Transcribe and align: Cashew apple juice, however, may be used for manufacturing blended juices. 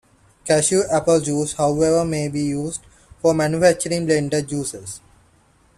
Cashew 0.45 0.81
apple 0.91 1.19
juice, 1.19 1.53
however, 1.53 2.03
may 2.03 2.27
be 2.27 2.41
used 2.41 2.81
for 3.21 3.35
manufacturing 3.35 4.07
blended 4.07 4.49
juices. 4.49 4.99